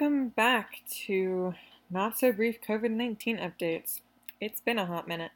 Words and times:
Welcome 0.00 0.28
back 0.30 0.80
to 1.04 1.54
Not 1.90 2.18
So 2.18 2.32
Brief 2.32 2.58
COVID 2.66 2.90
19 2.90 3.36
updates. 3.36 4.00
It's 4.40 4.62
been 4.62 4.78
a 4.78 4.86
hot 4.86 5.06
minute. 5.06 5.32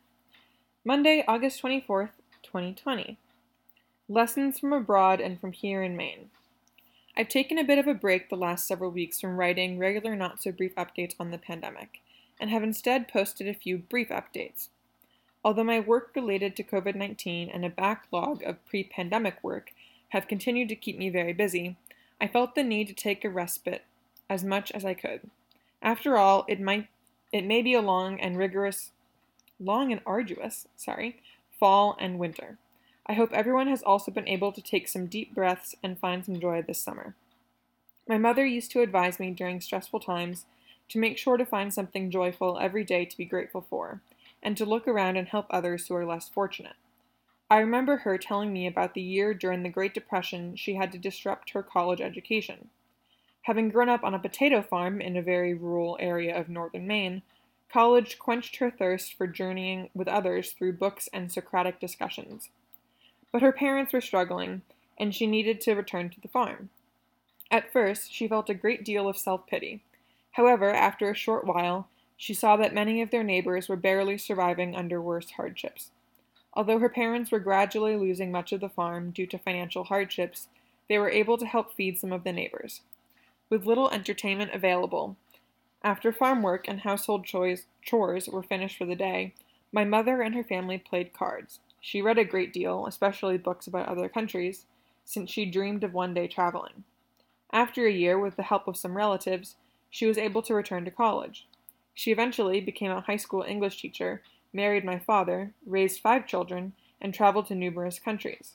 Monday, 0.87 1.23
August 1.29 1.63
24th, 1.63 2.13
2020. 2.43 3.19
Lessons 4.09 4.59
from 4.59 4.73
abroad 4.73 5.21
and 5.21 5.39
from 5.39 5.53
here 5.53 5.83
in 5.83 5.99
Maine. 5.99 6.31
I've 7.15 7.29
taken 7.29 7.59
a 7.59 7.65
bit 7.65 7.77
of 7.77 7.87
a 7.87 7.93
break 7.93 8.31
the 8.31 8.37
last 8.37 8.67
several 8.67 8.91
weeks 8.91 9.21
from 9.21 9.37
writing 9.37 9.79
regular 9.79 10.17
Not 10.17 10.43
So 10.43 10.51
Brief 10.51 10.75
updates 10.77 11.15
on 11.21 11.31
the 11.31 11.37
pandemic, 11.37 12.01
and 12.41 12.49
have 12.49 12.63
instead 12.63 13.07
posted 13.07 13.47
a 13.47 13.53
few 13.53 13.77
brief 13.77 14.09
updates. 14.09 14.69
Although 15.45 15.65
my 15.65 15.79
work 15.79 16.13
related 16.17 16.57
to 16.57 16.63
COVID 16.63 16.95
19 16.95 17.51
and 17.51 17.67
a 17.67 17.69
backlog 17.69 18.43
of 18.43 18.65
pre 18.65 18.83
pandemic 18.83 19.45
work 19.45 19.75
have 20.09 20.27
continued 20.27 20.71
to 20.71 20.75
keep 20.75 20.97
me 20.97 21.11
very 21.11 21.35
busy, 21.35 21.77
I 22.19 22.29
felt 22.29 22.55
the 22.55 22.63
need 22.63 22.89
to 22.89 22.95
take 22.95 23.27
a 23.27 23.29
respite 23.29 23.83
as 24.29 24.45
much 24.45 24.71
as 24.73 24.85
I 24.85 24.95
could. 24.95 25.31
After 25.83 26.17
all, 26.17 26.45
it 26.49 26.61
might 26.61 26.89
it 27.33 27.45
may 27.45 27.63
be 27.63 27.75
a 27.75 27.83
long 27.83 28.21
and 28.21 28.39
rigorous 28.39 28.93
long 29.61 29.93
and 29.93 30.01
arduous, 30.07 30.67
sorry, 30.77 31.21
fall 31.59 31.97
and 31.99 32.19
winter. 32.19 32.59
I 33.07 33.15
hope 33.15 33.33
everyone 33.33 33.69
has 33.69 33.83
also 33.83 34.11
been 34.11 34.29
able 34.29 34.53
to 34.53 34.63
take 34.63 34.89
some 34.89 35.07
deep 35.07 35.35
breaths 35.35 35.75
and 35.83 35.99
find 35.99 36.25
some 36.25 36.41
joy 36.41 36.63
this 36.63 36.81
summer. 36.81 37.15
My 38.09 38.19
mother 38.19 38.45
used 38.45 38.71
to 38.73 38.81
advise 38.81 39.19
me 39.19 39.31
during 39.31 39.61
stressful 39.61 40.01
times 40.01 40.47
to 40.89 40.99
make 40.99 41.19
sure 41.19 41.37
to 41.37 41.47
find 41.47 41.73
something 41.73 42.11
joyful 42.11 42.59
every 42.59 42.85
day 42.85 43.05
to 43.05 43.17
be 43.17 43.25
grateful 43.25 43.67
for, 43.69 44.01
and 44.43 44.57
to 44.57 44.67
look 44.67 44.87
around 44.87 45.17
and 45.17 45.29
help 45.29 45.47
others 45.51 45.87
who 45.87 45.95
are 45.95 46.05
less 46.05 46.29
fortunate. 46.29 46.77
I 47.51 47.59
remember 47.59 47.99
her 47.99 48.19
telling 48.19 48.53
me 48.53 48.67
about 48.67 48.95
the 48.95 49.03
year 49.03 49.33
during 49.35 49.63
the 49.63 49.69
Great 49.69 49.95
Depression 49.95 50.57
she 50.57 50.75
had 50.75 50.93
to 50.93 50.99
disrupt 50.99 51.51
her 51.51 51.63
college 51.63 52.01
education. 52.01 52.69
Having 53.45 53.71
grown 53.71 53.91
up 53.91 54.03
on 54.05 54.15
a 54.15 54.19
potato 54.19 54.63
farm 54.63 55.03
in 55.03 55.19
a 55.19 55.23
very 55.23 55.53
rural 55.53 55.99
area 56.01 56.35
of 56.35 56.49
northern 56.49 56.87
Maine, 56.87 57.21
college 57.69 58.19
quenched 58.19 58.57
her 58.57 58.71
thirst 58.71 59.13
for 59.13 59.27
journeying 59.27 59.91
with 59.95 60.09
others 60.09 60.53
through 60.53 60.73
books 60.73 61.11
and 61.13 61.31
Socratic 61.31 61.79
discussions. 61.79 62.49
But 63.31 63.43
her 63.43 63.53
parents 63.53 63.93
were 63.93 64.01
struggling, 64.01 64.63
and 64.99 65.15
she 65.15 65.27
needed 65.27 65.61
to 65.61 65.75
return 65.75 66.09
to 66.11 66.21
the 66.23 66.29
farm. 66.29 66.71
At 67.51 67.71
first, 67.71 68.11
she 68.11 68.27
felt 68.27 68.49
a 68.49 68.55
great 68.55 68.83
deal 68.83 69.07
of 69.07 69.19
self 69.19 69.47
pity. 69.47 69.83
However, 70.33 70.73
after 70.73 71.11
a 71.11 71.15
short 71.15 71.47
while, 71.47 71.89
she 72.17 72.33
saw 72.33 72.57
that 72.57 72.73
many 72.73 73.03
of 73.03 73.11
their 73.11 73.23
neighbors 73.23 73.69
were 73.69 73.77
barely 73.77 74.17
surviving 74.17 74.75
under 74.75 75.03
worse 75.03 75.33
hardships. 75.33 75.91
Although 76.55 76.79
her 76.79 76.89
parents 76.89 77.31
were 77.31 77.41
gradually 77.41 77.97
losing 77.97 78.33
much 78.33 78.53
of 78.53 78.61
the 78.61 78.71
farm 78.71 79.11
due 79.11 79.27
to 79.27 79.37
financial 79.37 79.85
hardships, 79.85 80.49
they 80.89 80.97
were 80.97 81.11
able 81.11 81.37
to 81.37 81.47
help 81.47 81.75
feed 81.75 81.99
some 81.99 82.13
of 82.13 82.25
the 82.25 82.33
neighbors. 82.33 82.81
With 83.51 83.67
little 83.67 83.91
entertainment 83.91 84.53
available, 84.55 85.17
after 85.83 86.13
farm 86.13 86.43
work 86.43 86.67
and 86.67 86.81
household 86.81 87.27
chores 87.27 88.29
were 88.29 88.43
finished 88.43 88.79
for 88.79 88.87
the 88.87 88.97
day, 88.97 89.35
my 89.71 89.85
mother 89.85 90.23
and 90.23 90.35
her 90.35 90.45
family 90.45 90.79
played 90.79 91.13
cards. 91.13 91.61
She 91.81 92.01
read 92.01 92.17
a 92.17 92.25
great 92.25 92.53
deal, 92.53 92.87
especially 92.87 93.37
books 93.37 93.67
about 93.67 93.89
other 93.89 94.09
countries, 94.09 94.65
since 95.05 95.31
she 95.31 95.45
dreamed 95.45 95.85
of 95.85 95.93
one 95.93 96.15
day 96.15 96.27
traveling. 96.27 96.85
After 97.53 97.87
a 97.87 97.93
year, 97.93 98.19
with 98.19 98.37
the 98.37 98.43
help 98.45 98.67
of 98.67 98.77
some 98.77 98.97
relatives, 98.97 99.57
she 99.91 100.07
was 100.07 100.17
able 100.17 100.41
to 100.43 100.55
return 100.55 100.85
to 100.87 100.91
college. 100.91 101.47
She 101.93 102.11
eventually 102.11 102.61
became 102.61 102.91
a 102.91 103.03
high 103.03 103.19
school 103.19 103.45
English 103.47 103.81
teacher, 103.81 104.23
married 104.53 104.85
my 104.85 104.99
father, 104.99 105.53
raised 105.67 106.01
five 106.01 106.27
children, 106.27 106.73
and 107.01 107.13
traveled 107.13 107.47
to 107.47 107.55
numerous 107.55 107.99
countries. 107.99 108.55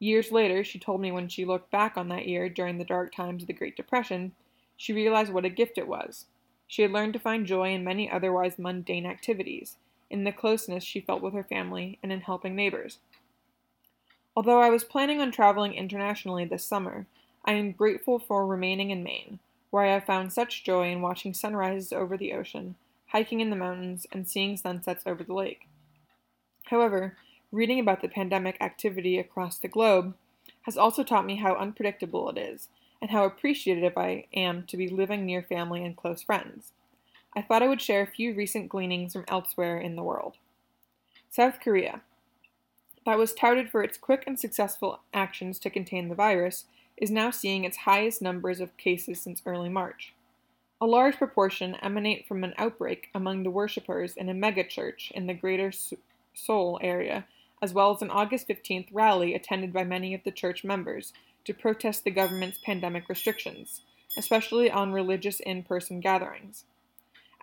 Years 0.00 0.30
later, 0.30 0.62
she 0.62 0.78
told 0.78 1.00
me 1.00 1.10
when 1.10 1.28
she 1.28 1.44
looked 1.44 1.70
back 1.70 1.96
on 1.96 2.08
that 2.08 2.28
year 2.28 2.48
during 2.48 2.78
the 2.78 2.84
dark 2.84 3.12
times 3.12 3.42
of 3.42 3.46
the 3.46 3.52
Great 3.52 3.76
Depression, 3.76 4.32
she 4.76 4.92
realized 4.92 5.32
what 5.32 5.44
a 5.44 5.50
gift 5.50 5.76
it 5.76 5.88
was. 5.88 6.26
She 6.68 6.82
had 6.82 6.92
learned 6.92 7.14
to 7.14 7.18
find 7.18 7.46
joy 7.46 7.72
in 7.72 7.82
many 7.82 8.10
otherwise 8.10 8.58
mundane 8.58 9.06
activities, 9.06 9.76
in 10.10 10.24
the 10.24 10.32
closeness 10.32 10.84
she 10.84 11.00
felt 11.00 11.22
with 11.22 11.34
her 11.34 11.42
family, 11.42 11.98
and 12.02 12.12
in 12.12 12.20
helping 12.20 12.54
neighbors. 12.54 12.98
Although 14.36 14.60
I 14.60 14.70
was 14.70 14.84
planning 14.84 15.20
on 15.20 15.32
traveling 15.32 15.74
internationally 15.74 16.44
this 16.44 16.64
summer, 16.64 17.06
I 17.44 17.52
am 17.54 17.72
grateful 17.72 18.20
for 18.20 18.46
remaining 18.46 18.90
in 18.90 19.02
Maine, 19.02 19.40
where 19.70 19.84
I 19.84 19.92
have 19.94 20.04
found 20.04 20.32
such 20.32 20.62
joy 20.62 20.92
in 20.92 21.00
watching 21.00 21.34
sunrises 21.34 21.92
over 21.92 22.16
the 22.16 22.32
ocean, 22.32 22.76
hiking 23.08 23.40
in 23.40 23.50
the 23.50 23.56
mountains, 23.56 24.06
and 24.12 24.28
seeing 24.28 24.56
sunsets 24.56 25.02
over 25.06 25.24
the 25.24 25.34
lake. 25.34 25.66
However, 26.66 27.16
reading 27.50 27.80
about 27.80 28.02
the 28.02 28.08
pandemic 28.08 28.56
activity 28.60 29.18
across 29.18 29.58
the 29.58 29.68
globe 29.68 30.14
has 30.62 30.76
also 30.76 31.02
taught 31.02 31.24
me 31.24 31.36
how 31.36 31.54
unpredictable 31.54 32.28
it 32.28 32.38
is 32.38 32.68
and 33.00 33.10
how 33.10 33.24
appreciative 33.24 33.96
I 33.96 34.26
am 34.34 34.64
to 34.64 34.76
be 34.76 34.88
living 34.88 35.24
near 35.24 35.42
family 35.42 35.84
and 35.84 35.96
close 35.96 36.22
friends. 36.22 36.72
I 37.34 37.42
thought 37.42 37.62
I 37.62 37.68
would 37.68 37.80
share 37.80 38.02
a 38.02 38.06
few 38.06 38.34
recent 38.34 38.68
gleanings 38.68 39.12
from 39.12 39.24
elsewhere 39.28 39.78
in 39.78 39.96
the 39.96 40.02
world. 40.02 40.34
South 41.30 41.60
Korea, 41.60 42.02
that 43.06 43.18
was 43.18 43.32
touted 43.32 43.70
for 43.70 43.82
its 43.82 43.96
quick 43.96 44.24
and 44.26 44.38
successful 44.38 45.00
actions 45.14 45.58
to 45.60 45.70
contain 45.70 46.08
the 46.08 46.14
virus, 46.14 46.64
is 46.96 47.10
now 47.10 47.30
seeing 47.30 47.64
its 47.64 47.78
highest 47.78 48.20
numbers 48.20 48.60
of 48.60 48.76
cases 48.76 49.20
since 49.20 49.40
early 49.46 49.68
March. 49.68 50.12
A 50.80 50.86
large 50.86 51.16
proportion 51.16 51.76
emanate 51.76 52.26
from 52.26 52.44
an 52.44 52.54
outbreak 52.58 53.08
among 53.14 53.42
the 53.42 53.50
worshippers 53.50 54.16
in 54.16 54.28
a 54.28 54.34
megachurch 54.34 55.10
in 55.12 55.26
the 55.26 55.34
greater 55.34 55.72
Seoul 56.34 56.78
area 56.82 57.24
as 57.60 57.72
well 57.72 57.94
as 57.94 58.02
an 58.02 58.10
August 58.10 58.48
15th 58.48 58.88
rally 58.92 59.34
attended 59.34 59.72
by 59.72 59.84
many 59.84 60.14
of 60.14 60.22
the 60.24 60.30
church 60.30 60.64
members 60.64 61.12
to 61.44 61.54
protest 61.54 62.04
the 62.04 62.10
government's 62.10 62.58
pandemic 62.58 63.08
restrictions, 63.08 63.82
especially 64.16 64.70
on 64.70 64.92
religious 64.92 65.40
in 65.40 65.62
person 65.62 66.00
gatherings. 66.00 66.64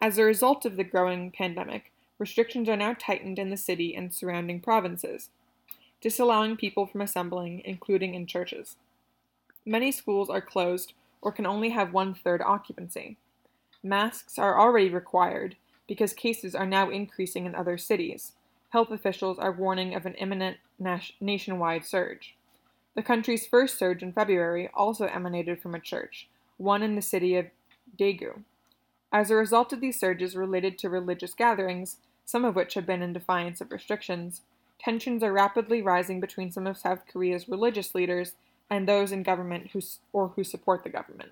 As 0.02 0.18
a 0.18 0.24
result 0.24 0.66
of 0.66 0.76
the 0.76 0.84
growing 0.84 1.32
pandemic, 1.32 1.92
restrictions 2.20 2.70
are 2.70 2.78
now 2.78 2.94
tightened 2.94 3.40
in 3.40 3.50
the 3.50 3.58
city 3.58 3.96
and 3.96 4.14
surrounding 4.14 4.60
provinces, 4.60 5.30
disallowing 6.02 6.56
people 6.56 6.86
from 6.86 7.02
assembling, 7.02 7.62
including 7.66 8.14
in 8.14 8.28
churches. 8.28 8.76
Many 9.66 9.92
schools 9.92 10.30
are 10.30 10.42
closed 10.42 10.94
or 11.22 11.32
can 11.32 11.46
only 11.46 11.70
have 11.70 11.94
one 11.94 12.14
third 12.14 12.42
occupancy. 12.42 13.18
Masks 13.82 14.38
are 14.38 14.60
already 14.60 14.90
required 14.90 15.56
because 15.88 16.14
cases 16.14 16.54
are 16.54 16.66
now 16.66 16.90
increasing 16.90 17.46
in 17.46 17.56
other 17.56 17.78
cities, 17.78 18.34
health 18.76 18.92
officials 18.92 19.40
are 19.40 19.54
warning 19.54 19.96
of 19.96 20.06
an 20.06 20.16
imminent 20.16 20.58
nationwide 21.22 21.86
surge. 21.86 22.36
The 22.94 23.02
country's 23.02 23.48
first 23.48 23.80
surge 23.80 24.04
in 24.04 24.12
February 24.12 24.70
also 24.74 25.06
emanated 25.06 25.62
from 25.62 25.74
a 25.74 25.80
church, 25.80 26.28
one 26.58 26.84
in 26.84 26.98
the 26.98 27.02
city 27.02 27.38
of 27.38 27.46
Daegu. 27.98 28.42
As 29.14 29.32
a 29.32 29.36
result 29.36 29.72
of 29.72 29.80
these 29.80 29.98
surges 29.98 30.36
related 30.36 30.78
to 30.80 30.90
religious 30.90 31.34
gatherings, 31.34 32.00
some 32.26 32.44
of 32.44 32.54
which 32.54 32.74
have 32.74 32.86
been 32.86 33.02
in 33.02 33.14
defiance 33.14 33.62
of 33.62 33.72
restrictions, 33.72 34.42
tensions 34.78 35.24
are 35.24 35.32
rapidly 35.32 35.82
rising 35.82 36.20
between 36.20 36.52
some 36.52 36.68
of 36.68 36.78
South 36.78 37.08
Korea's 37.08 37.48
religious 37.48 37.96
leaders 37.96 38.34
and 38.70 38.90
those 38.90 39.14
in 39.14 39.24
government 39.24 39.70
who, 39.72 39.80
or 40.12 40.34
who 40.36 40.44
support 40.44 40.84
the 40.84 40.90
government. 40.90 41.32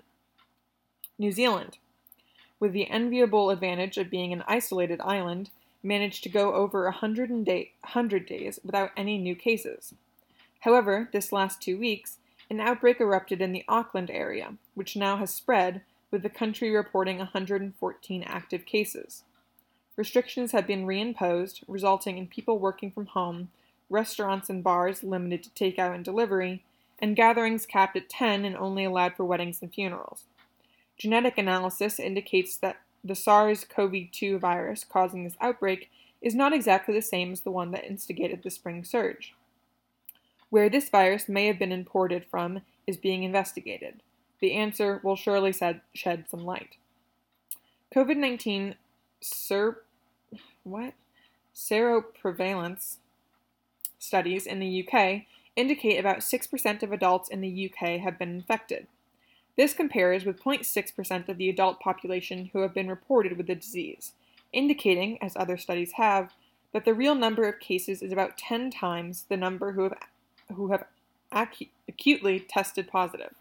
New 1.18 1.30
Zealand. 1.30 1.76
With 2.58 2.72
the 2.72 2.88
enviable 2.88 3.50
advantage 3.50 3.98
of 3.98 4.08
being 4.08 4.32
an 4.32 4.44
isolated 4.48 5.02
island, 5.02 5.50
managed 5.84 6.22
to 6.22 6.28
go 6.28 6.54
over 6.54 6.84
100, 6.84 7.44
day, 7.44 7.72
100 7.82 8.26
days 8.26 8.58
without 8.64 8.90
any 8.96 9.18
new 9.18 9.34
cases. 9.34 9.94
However, 10.60 11.08
this 11.12 11.32
last 11.32 11.60
two 11.60 11.78
weeks, 11.78 12.18
an 12.50 12.60
outbreak 12.60 13.00
erupted 13.00 13.40
in 13.40 13.52
the 13.52 13.64
Auckland 13.68 14.10
area, 14.10 14.54
which 14.74 14.96
now 14.96 15.16
has 15.18 15.34
spread, 15.34 15.82
with 16.10 16.22
the 16.22 16.30
country 16.30 16.70
reporting 16.70 17.18
114 17.18 18.22
active 18.22 18.64
cases. 18.64 19.24
Restrictions 19.96 20.52
have 20.52 20.66
been 20.66 20.86
reimposed, 20.86 21.62
resulting 21.68 22.18
in 22.18 22.26
people 22.26 22.58
working 22.58 22.90
from 22.90 23.06
home, 23.06 23.50
restaurants 23.90 24.48
and 24.48 24.62
bars 24.62 25.02
limited 25.02 25.42
to 25.42 25.50
takeout 25.50 25.94
and 25.94 26.04
delivery, 26.04 26.62
and 26.98 27.16
gatherings 27.16 27.66
capped 27.66 27.96
at 27.96 28.08
10 28.08 28.44
and 28.44 28.56
only 28.56 28.84
allowed 28.84 29.14
for 29.14 29.24
weddings 29.24 29.60
and 29.60 29.72
funerals. 29.72 30.24
Genetic 30.96 31.36
analysis 31.36 31.98
indicates 31.98 32.56
that 32.56 32.76
the 33.04 33.14
SARS 33.14 33.64
CoV 33.64 34.10
2 34.10 34.38
virus 34.38 34.84
causing 34.84 35.24
this 35.24 35.36
outbreak 35.40 35.90
is 36.22 36.34
not 36.34 36.54
exactly 36.54 36.94
the 36.94 37.02
same 37.02 37.32
as 37.32 37.42
the 37.42 37.50
one 37.50 37.70
that 37.72 37.84
instigated 37.84 38.42
the 38.42 38.50
spring 38.50 38.82
surge. 38.82 39.34
Where 40.48 40.70
this 40.70 40.88
virus 40.88 41.28
may 41.28 41.46
have 41.46 41.58
been 41.58 41.72
imported 41.72 42.24
from 42.24 42.62
is 42.86 42.96
being 42.96 43.22
investigated. 43.22 44.02
The 44.40 44.54
answer 44.54 45.00
will 45.02 45.16
surely 45.16 45.54
shed 45.94 46.24
some 46.30 46.44
light. 46.44 46.76
COVID 47.94 48.16
19 48.16 48.76
ser- 49.20 49.82
what? 50.62 50.94
seroprevalence 51.54 52.96
studies 53.98 54.46
in 54.46 54.58
the 54.58 54.86
UK 54.86 55.22
indicate 55.56 55.98
about 55.98 56.18
6% 56.18 56.82
of 56.82 56.92
adults 56.92 57.28
in 57.28 57.40
the 57.40 57.70
UK 57.70 58.00
have 58.00 58.18
been 58.18 58.30
infected. 58.30 58.88
This 59.56 59.72
compares 59.72 60.24
with 60.24 60.42
0.6% 60.42 61.28
of 61.28 61.38
the 61.38 61.48
adult 61.48 61.80
population 61.80 62.50
who 62.52 62.60
have 62.60 62.74
been 62.74 62.88
reported 62.88 63.36
with 63.36 63.46
the 63.46 63.54
disease, 63.54 64.12
indicating, 64.52 65.22
as 65.22 65.36
other 65.36 65.56
studies 65.56 65.92
have, 65.92 66.32
that 66.72 66.84
the 66.84 66.94
real 66.94 67.14
number 67.14 67.48
of 67.48 67.60
cases 67.60 68.02
is 68.02 68.12
about 68.12 68.36
10 68.36 68.70
times 68.70 69.26
the 69.28 69.36
number 69.36 69.72
who 69.72 69.84
have, 69.84 69.98
who 70.54 70.72
have 70.72 70.84
acu- 71.32 71.68
acutely 71.88 72.40
tested 72.40 72.88
positive. 72.88 73.34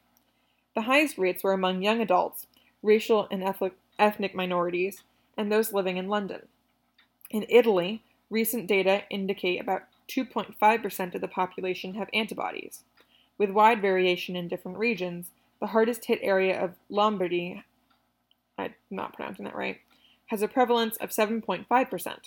The 0.75 0.83
highest 0.83 1.17
rates 1.17 1.43
were 1.43 1.53
among 1.53 1.81
young 1.81 1.99
adults, 1.99 2.47
racial 2.83 3.27
and 3.31 3.43
ethnic 3.97 4.35
minorities, 4.35 5.03
and 5.35 5.51
those 5.51 5.73
living 5.73 5.97
in 5.97 6.07
London. 6.07 6.47
In 7.31 7.45
Italy, 7.49 8.03
recent 8.29 8.67
data 8.67 9.03
indicate 9.09 9.59
about 9.59 9.83
2.5% 10.07 11.15
of 11.15 11.21
the 11.21 11.27
population 11.27 11.95
have 11.95 12.09
antibodies. 12.13 12.83
With 13.37 13.49
wide 13.49 13.81
variation 13.81 14.35
in 14.35 14.47
different 14.47 14.77
regions, 14.77 15.31
the 15.63 15.67
hardest 15.67 16.03
hit 16.03 16.19
area 16.21 16.61
of 16.61 16.73
Lombardy, 16.89 17.63
I'm 18.57 18.73
not 18.91 19.13
pronouncing 19.13 19.45
that 19.45 19.55
right, 19.55 19.77
has 20.25 20.41
a 20.41 20.47
prevalence 20.49 20.97
of 20.97 21.11
7.5%. 21.11 22.17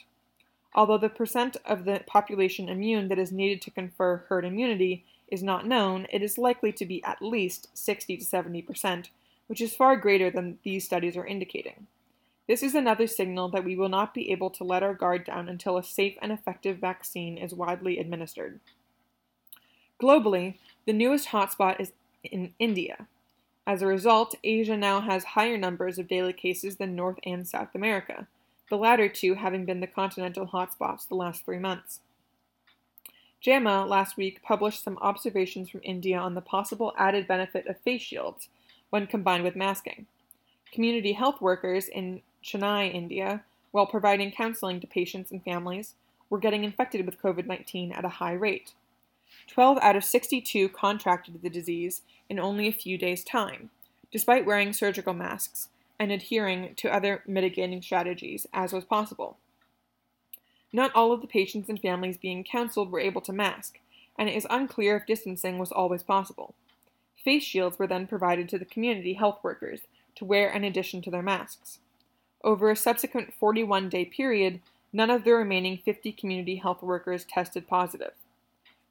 Although 0.74 0.96
the 0.96 1.10
percent 1.10 1.58
of 1.66 1.84
the 1.84 2.00
population 2.06 2.70
immune 2.70 3.08
that 3.08 3.18
is 3.18 3.32
needed 3.32 3.60
to 3.60 3.70
confer 3.70 4.24
herd 4.30 4.46
immunity 4.46 5.04
is 5.28 5.42
not 5.42 5.66
known, 5.66 6.06
it 6.10 6.22
is 6.22 6.38
likely 6.38 6.72
to 6.72 6.86
be 6.86 7.04
at 7.04 7.20
least 7.20 7.68
60 7.74 8.16
to 8.16 8.24
70%, 8.24 9.10
which 9.48 9.60
is 9.60 9.76
far 9.76 9.98
greater 9.98 10.30
than 10.30 10.56
these 10.64 10.86
studies 10.86 11.14
are 11.14 11.26
indicating. 11.26 11.88
This 12.48 12.62
is 12.62 12.74
another 12.74 13.06
signal 13.06 13.50
that 13.50 13.64
we 13.64 13.76
will 13.76 13.90
not 13.90 14.14
be 14.14 14.32
able 14.32 14.48
to 14.48 14.64
let 14.64 14.82
our 14.82 14.94
guard 14.94 15.26
down 15.26 15.50
until 15.50 15.76
a 15.76 15.84
safe 15.84 16.16
and 16.22 16.32
effective 16.32 16.78
vaccine 16.78 17.36
is 17.36 17.52
widely 17.52 17.98
administered. 17.98 18.60
Globally, 20.00 20.54
the 20.86 20.94
newest 20.94 21.28
hotspot 21.28 21.78
is 21.78 21.92
in 22.24 22.54
India. 22.58 23.08
As 23.66 23.82
a 23.82 23.86
result, 23.86 24.36
Asia 24.44 24.76
now 24.76 25.00
has 25.00 25.24
higher 25.24 25.58
numbers 25.58 25.98
of 25.98 26.06
daily 26.06 26.32
cases 26.32 26.76
than 26.76 26.94
North 26.94 27.18
and 27.24 27.46
South 27.46 27.74
America, 27.74 28.28
the 28.70 28.76
latter 28.76 29.08
two 29.08 29.34
having 29.34 29.64
been 29.64 29.80
the 29.80 29.88
continental 29.88 30.46
hotspots 30.46 31.08
the 31.08 31.16
last 31.16 31.44
three 31.44 31.58
months. 31.58 32.00
JAMA 33.40 33.86
last 33.86 34.16
week 34.16 34.42
published 34.42 34.82
some 34.82 34.98
observations 34.98 35.68
from 35.68 35.80
India 35.82 36.16
on 36.16 36.34
the 36.34 36.40
possible 36.40 36.94
added 36.96 37.26
benefit 37.26 37.66
of 37.66 37.78
face 37.80 38.02
shields 38.02 38.48
when 38.90 39.06
combined 39.06 39.42
with 39.42 39.56
masking. 39.56 40.06
Community 40.72 41.12
health 41.12 41.40
workers 41.40 41.88
in 41.88 42.22
Chennai, 42.44 42.92
India, 42.92 43.42
while 43.72 43.86
providing 43.86 44.30
counseling 44.30 44.80
to 44.80 44.86
patients 44.86 45.32
and 45.32 45.42
families, 45.42 45.94
were 46.30 46.38
getting 46.38 46.64
infected 46.64 47.04
with 47.04 47.20
COVID 47.20 47.46
19 47.46 47.92
at 47.92 48.04
a 48.04 48.08
high 48.08 48.32
rate. 48.32 48.74
12 49.48 49.78
out 49.80 49.96
of 49.96 50.04
62 50.04 50.68
contracted 50.70 51.42
the 51.42 51.50
disease 51.50 52.02
in 52.28 52.38
only 52.38 52.68
a 52.68 52.72
few 52.72 52.98
days' 52.98 53.24
time, 53.24 53.70
despite 54.10 54.46
wearing 54.46 54.72
surgical 54.72 55.14
masks 55.14 55.68
and 55.98 56.12
adhering 56.12 56.74
to 56.76 56.92
other 56.92 57.22
mitigating 57.26 57.82
strategies 57.82 58.46
as 58.52 58.72
was 58.72 58.84
possible. 58.84 59.38
Not 60.72 60.94
all 60.94 61.12
of 61.12 61.20
the 61.20 61.26
patients 61.26 61.68
and 61.68 61.80
families 61.80 62.18
being 62.18 62.44
counseled 62.44 62.90
were 62.90 63.00
able 63.00 63.20
to 63.22 63.32
mask, 63.32 63.78
and 64.18 64.28
it 64.28 64.36
is 64.36 64.46
unclear 64.50 64.96
if 64.96 65.06
distancing 65.06 65.58
was 65.58 65.72
always 65.72 66.02
possible. 66.02 66.54
Face 67.24 67.44
shields 67.44 67.78
were 67.78 67.86
then 67.86 68.06
provided 68.06 68.48
to 68.48 68.58
the 68.58 68.64
community 68.64 69.14
health 69.14 69.38
workers 69.42 69.82
to 70.16 70.24
wear 70.24 70.50
in 70.50 70.64
addition 70.64 71.02
to 71.02 71.10
their 71.10 71.22
masks. 71.22 71.78
Over 72.44 72.70
a 72.70 72.76
subsequent 72.76 73.34
41 73.34 73.88
day 73.88 74.04
period, 74.04 74.60
none 74.92 75.10
of 75.10 75.24
the 75.24 75.32
remaining 75.32 75.78
50 75.78 76.12
community 76.12 76.56
health 76.56 76.82
workers 76.82 77.24
tested 77.24 77.66
positive. 77.66 78.12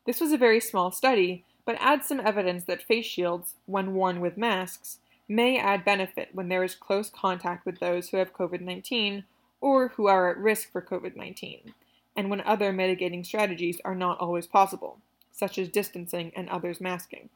This 0.06 0.22
was 0.22 0.31
a 0.31 0.38
very 0.38 0.60
small 0.60 0.92
study, 0.92 1.46
but 1.66 1.78
adds 1.80 2.07
some 2.07 2.19
evidence 2.19 2.66
that 2.66 2.84
face 2.84 3.06
shields, 3.06 3.56
when 3.66 3.94
worn 3.94 4.19
with 4.19 4.38
masks, 4.38 5.00
may 5.28 5.57
add 5.57 5.84
benefit 5.84 6.30
when 6.34 6.50
there 6.50 6.63
is 6.63 6.75
close 6.75 7.10
contact 7.10 7.66
with 7.66 7.80
those 7.80 8.10
who 8.10 8.18
have 8.18 8.34
COVID 8.34 8.62
19 8.62 9.24
or 9.62 9.90
who 9.90 10.07
are 10.07 10.30
at 10.30 10.38
risk 10.38 10.72
for 10.72 10.81
COVID 10.81 11.16
19, 11.16 11.74
and 12.16 12.30
when 12.30 12.42
other 12.42 12.72
mitigating 12.72 13.24
strategies 13.24 13.80
are 13.84 13.96
not 13.96 14.19
always 14.19 14.46
possible, 14.46 15.00
such 15.31 15.57
as 15.57 15.69
distancing 15.69 16.31
and 16.36 16.48
others 16.50 16.80
masking. 16.80 17.30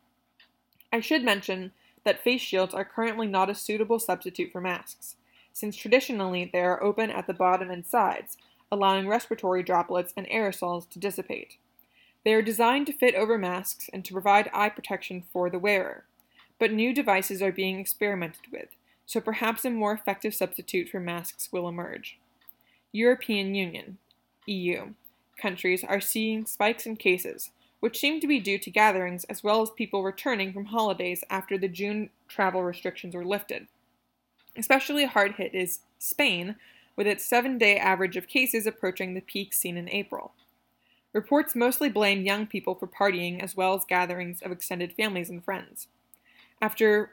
I 0.94 1.00
should 1.00 1.24
mention 1.24 1.72
that 2.04 2.24
face 2.24 2.42
shields 2.42 2.74
are 2.74 2.86
currently 2.86 3.28
not 3.28 3.50
a 3.50 3.56
suitable 3.56 4.00
substitute 4.00 4.52
for 4.52 4.62
masks 4.62 5.16
since 5.54 5.76
traditionally 5.76 6.50
they 6.52 6.62
are 6.62 6.82
open 6.82 7.10
at 7.12 7.28
the 7.28 7.34
bottom 7.34 7.70
and 7.70 7.86
sides, 7.86 8.38
allowing 8.72 9.08
respiratory 9.08 9.64
droplets 9.64 10.14
and 10.16 10.28
aerosols 10.28 10.90
to 10.90 11.00
dissipate. 11.00 11.58
They 12.30 12.36
are 12.36 12.44
designed 12.44 12.86
to 12.86 12.94
fit 12.94 13.16
over 13.16 13.40
masks 13.40 13.90
and 13.92 14.06
to 14.06 14.14
provide 14.14 14.52
eye 14.54 14.70
protection 14.70 15.24
for 15.34 15.50
the 15.50 15.58
wearer. 15.58 16.04
But 16.60 16.72
new 16.72 16.94
devices 16.94 17.42
are 17.42 17.52
being 17.52 17.80
experimented 17.80 18.52
with, 18.52 18.70
so 19.08 19.20
perhaps 19.20 19.66
a 19.66 19.72
more 19.72 19.94
effective 19.94 20.36
substitute 20.36 20.90
for 20.90 21.00
masks 21.00 21.52
will 21.52 21.68
emerge. 21.68 22.20
European 22.92 23.56
Union, 23.56 23.98
EU, 24.46 24.94
countries 25.42 25.84
are 25.84 26.00
seeing 26.00 26.46
spikes 26.46 26.86
in 26.86 26.98
cases, 26.98 27.50
which 27.80 27.98
seem 27.98 28.20
to 28.20 28.28
be 28.28 28.40
due 28.40 28.60
to 28.60 28.70
gatherings 28.70 29.24
as 29.24 29.44
well 29.44 29.64
as 29.64 29.72
people 29.72 30.04
returning 30.04 30.54
from 30.54 30.66
holidays 30.66 31.24
after 31.32 31.58
the 31.58 31.68
June 31.68 32.12
travel 32.28 32.62
restrictions 32.62 33.16
were 33.16 33.26
lifted. 33.26 33.66
Especially 34.56 35.06
hard 35.06 35.34
hit 35.38 35.56
is 35.56 35.80
Spain, 35.98 36.58
with 36.96 37.08
its 37.08 37.26
seven 37.26 37.58
day 37.58 37.80
average 37.80 38.18
of 38.18 38.28
cases 38.28 38.68
approaching 38.68 39.16
the 39.16 39.22
peak 39.22 39.52
seen 39.52 39.78
in 39.78 39.90
April. 39.90 40.34
Reports 41.14 41.56
mostly 41.56 41.90
blame 41.90 42.24
young 42.24 42.46
people 42.46 42.76
for 42.76 42.88
partying 42.88 43.42
as 43.42 43.56
well 43.56 43.74
as 43.74 43.86
gatherings 43.86 44.42
of 44.42 44.52
extended 44.52 44.94
families 44.94 45.30
and 45.30 45.44
friends. 45.44 45.88
After 46.62 47.12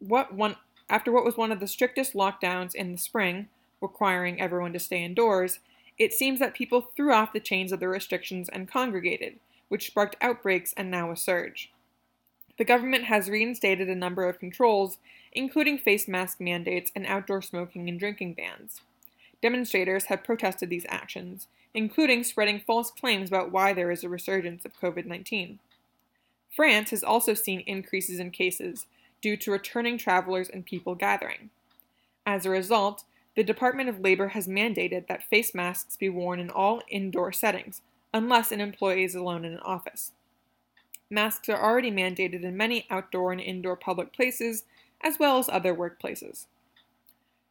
what, 0.00 0.34
one, 0.34 0.56
after 0.90 1.10
what 1.10 1.24
was 1.24 1.36
one 1.36 1.52
of 1.52 1.60
the 1.60 1.66
strictest 1.66 2.14
lockdowns 2.14 2.74
in 2.74 2.92
the 2.92 2.98
spring, 2.98 3.48
requiring 3.80 4.40
everyone 4.40 4.72
to 4.72 4.78
stay 4.78 5.02
indoors, 5.02 5.60
it 5.98 6.12
seems 6.12 6.38
that 6.40 6.54
people 6.54 6.80
threw 6.80 7.12
off 7.12 7.32
the 7.32 7.40
chains 7.40 7.72
of 7.72 7.80
the 7.80 7.88
restrictions 7.88 8.48
and 8.48 8.70
congregated, 8.70 9.38
which 9.68 9.86
sparked 9.86 10.16
outbreaks 10.20 10.74
and 10.76 10.90
now 10.90 11.10
a 11.10 11.16
surge. 11.16 11.72
The 12.58 12.64
government 12.64 13.04
has 13.04 13.30
reinstated 13.30 13.88
a 13.88 13.94
number 13.94 14.28
of 14.28 14.38
controls 14.38 14.98
including 15.32 15.78
face 15.78 16.08
mask 16.08 16.40
mandates 16.40 16.90
and 16.94 17.06
outdoor 17.06 17.42
smoking 17.42 17.88
and 17.88 17.98
drinking 17.98 18.34
bans. 18.34 18.80
Demonstrators 19.42 20.06
have 20.06 20.24
protested 20.24 20.70
these 20.70 20.86
actions, 20.88 21.48
including 21.74 22.24
spreading 22.24 22.60
false 22.60 22.90
claims 22.90 23.28
about 23.28 23.52
why 23.52 23.72
there 23.72 23.90
is 23.90 24.04
a 24.04 24.08
resurgence 24.08 24.64
of 24.64 24.78
COVID 24.80 25.06
19. 25.06 25.58
France 26.54 26.90
has 26.90 27.04
also 27.04 27.34
seen 27.34 27.60
increases 27.60 28.18
in 28.18 28.30
cases 28.30 28.86
due 29.20 29.36
to 29.36 29.50
returning 29.50 29.98
travelers 29.98 30.48
and 30.48 30.64
people 30.64 30.94
gathering. 30.94 31.50
As 32.26 32.44
a 32.44 32.50
result, 32.50 33.04
the 33.36 33.44
Department 33.44 33.88
of 33.88 34.00
Labor 34.00 34.28
has 34.28 34.48
mandated 34.48 35.06
that 35.06 35.28
face 35.28 35.54
masks 35.54 35.96
be 35.96 36.08
worn 36.08 36.40
in 36.40 36.50
all 36.50 36.82
indoor 36.88 37.32
settings, 37.32 37.82
unless 38.12 38.50
an 38.50 38.60
employee 38.60 39.04
is 39.04 39.14
alone 39.14 39.44
in 39.44 39.52
an 39.52 39.60
office. 39.60 40.12
Masks 41.10 41.48
are 41.48 41.62
already 41.62 41.90
mandated 41.90 42.42
in 42.42 42.56
many 42.56 42.86
outdoor 42.90 43.32
and 43.32 43.40
indoor 43.40 43.76
public 43.76 44.12
places, 44.12 44.64
as 45.00 45.18
well 45.18 45.38
as 45.38 45.48
other 45.48 45.74
workplaces. 45.74 46.46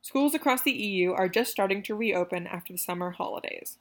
Schools 0.01 0.33
across 0.33 0.61
the 0.61 0.71
EU 0.71 1.11
are 1.11 1.27
just 1.27 1.51
starting 1.51 1.81
to 1.83 1.95
reopen 1.95 2.47
after 2.47 2.73
the 2.73 2.79
summer 2.79 3.11
holidays. 3.11 3.77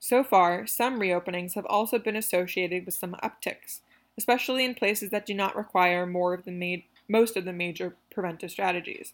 So 0.00 0.22
far, 0.22 0.66
some 0.66 1.00
reopenings 1.00 1.54
have 1.54 1.66
also 1.66 1.98
been 1.98 2.16
associated 2.16 2.86
with 2.86 2.94
some 2.94 3.16
upticks, 3.22 3.80
especially 4.16 4.64
in 4.64 4.74
places 4.74 5.10
that 5.10 5.26
do 5.26 5.34
not 5.34 5.56
require 5.56 6.06
more 6.06 6.34
of 6.34 6.44
the 6.44 6.52
ma- 6.52 6.82
most 7.08 7.36
of 7.36 7.44
the 7.44 7.52
major 7.52 7.96
preventive 8.10 8.50
strategies. 8.50 9.12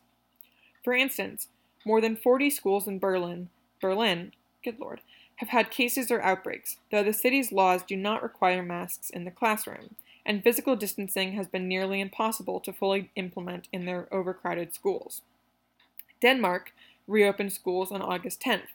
For 0.83 0.95
instance, 0.95 1.49
more 1.85 2.01
than 2.01 2.17
40 2.17 2.51
schools 2.51 2.87
in 2.87 2.99
Berlin, 2.99 3.49
Berlin, 3.81 4.33
good 4.63 4.79
lord, 4.79 5.01
have 5.37 5.49
had 5.49 5.71
cases 5.71 6.11
or 6.11 6.23
outbreaks, 6.23 6.77
though 6.91 7.03
the 7.03 7.13
city's 7.13 7.53
laws 7.53 7.83
do 7.83 7.97
not 7.97 8.23
require 8.23 8.63
masks 8.63 9.11
in 9.11 9.25
the 9.25 9.31
classroom, 9.31 9.97
and 10.25 10.43
physical 10.43 10.77
distancing 10.77 11.33
has 11.33 11.49
been 11.49 11.69
nearly 11.69 12.01
impossible 12.01 12.61
to 12.61 12.73
fully 12.73 13.11
implement 13.17 13.69
in 13.73 13.85
their 13.85 14.13
overcrowded 14.13 14.75
schools. 14.75 15.23
Denmark 16.21 16.73
reopened 17.07 17.53
schools 17.53 17.93
on 17.93 18.01
August 18.01 18.41
10th. 18.41 18.69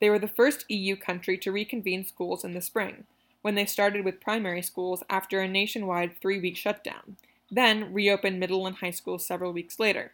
They 0.00 0.10
were 0.10 0.18
the 0.18 0.28
first 0.28 0.64
EU 0.68 0.96
country 0.96 1.38
to 1.38 1.52
reconvene 1.52 2.04
schools 2.04 2.44
in 2.44 2.54
the 2.54 2.60
spring, 2.60 3.04
when 3.46 3.54
they 3.54 3.64
started 3.64 4.04
with 4.04 4.20
primary 4.20 4.60
schools 4.60 5.04
after 5.08 5.40
a 5.40 5.46
nationwide 5.46 6.20
three 6.20 6.40
week 6.40 6.56
shutdown, 6.56 7.16
then 7.48 7.94
reopened 7.94 8.40
middle 8.40 8.66
and 8.66 8.74
high 8.74 8.90
schools 8.90 9.24
several 9.24 9.52
weeks 9.52 9.78
later. 9.78 10.10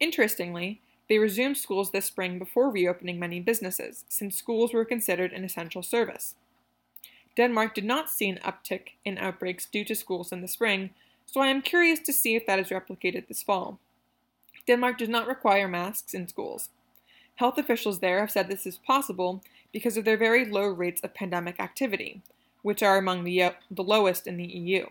Interestingly, 0.00 0.80
they 1.06 1.18
resumed 1.18 1.58
schools 1.58 1.90
this 1.90 2.06
spring 2.06 2.38
before 2.38 2.70
reopening 2.70 3.18
many 3.18 3.40
businesses, 3.40 4.04
since 4.08 4.36
schools 4.36 4.72
were 4.72 4.86
considered 4.86 5.34
an 5.34 5.44
essential 5.44 5.82
service. 5.82 6.34
Denmark 7.36 7.74
did 7.74 7.84
not 7.84 8.08
see 8.08 8.30
an 8.30 8.38
uptick 8.38 8.94
in 9.04 9.18
outbreaks 9.18 9.66
due 9.66 9.84
to 9.84 9.94
schools 9.94 10.32
in 10.32 10.40
the 10.40 10.48
spring, 10.48 10.90
so 11.26 11.42
I 11.42 11.48
am 11.48 11.60
curious 11.60 12.00
to 12.00 12.12
see 12.12 12.36
if 12.36 12.46
that 12.46 12.58
is 12.58 12.70
replicated 12.70 13.28
this 13.28 13.42
fall. 13.42 13.78
Denmark 14.66 14.96
does 14.96 15.10
not 15.10 15.28
require 15.28 15.68
masks 15.68 16.14
in 16.14 16.26
schools. 16.26 16.70
Health 17.36 17.58
officials 17.58 18.00
there 18.00 18.20
have 18.20 18.30
said 18.30 18.48
this 18.48 18.66
is 18.66 18.78
possible 18.78 19.42
because 19.72 19.96
of 19.96 20.04
their 20.04 20.16
very 20.16 20.44
low 20.44 20.66
rates 20.66 21.02
of 21.02 21.14
pandemic 21.14 21.60
activity, 21.60 22.22
which 22.62 22.82
are 22.82 22.98
among 22.98 23.24
the, 23.24 23.42
uh, 23.42 23.50
the 23.70 23.84
lowest 23.84 24.26
in 24.26 24.36
the 24.36 24.46
EU, 24.46 24.86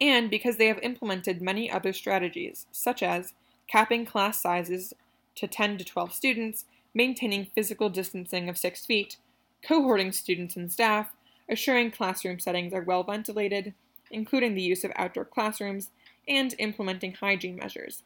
and 0.00 0.30
because 0.30 0.56
they 0.56 0.66
have 0.66 0.78
implemented 0.82 1.42
many 1.42 1.70
other 1.70 1.92
strategies, 1.92 2.66
such 2.70 3.02
as 3.02 3.34
capping 3.66 4.04
class 4.04 4.40
sizes 4.40 4.94
to 5.34 5.46
10 5.46 5.78
to 5.78 5.84
12 5.84 6.12
students, 6.12 6.64
maintaining 6.94 7.46
physical 7.54 7.88
distancing 7.88 8.48
of 8.48 8.58
6 8.58 8.86
feet, 8.86 9.16
cohorting 9.62 10.12
students 10.12 10.56
and 10.56 10.72
staff, 10.72 11.12
assuring 11.48 11.90
classroom 11.90 12.38
settings 12.38 12.72
are 12.72 12.82
well 12.82 13.02
ventilated, 13.02 13.74
including 14.10 14.54
the 14.54 14.62
use 14.62 14.84
of 14.84 14.92
outdoor 14.96 15.24
classrooms, 15.24 15.90
and 16.26 16.54
implementing 16.58 17.14
hygiene 17.14 17.56
measures. 17.56 18.02